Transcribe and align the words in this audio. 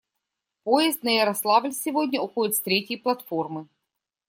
Поезд 0.63 1.03
на 1.03 1.11
Ярославль 1.11 1.73
сегодня 1.75 2.19
уходит 2.21 2.55
с 2.55 2.61
третьей 2.61 2.97
платформы. 2.97 3.67